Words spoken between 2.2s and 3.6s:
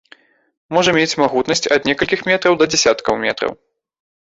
метраў да дзясяткаў метраў.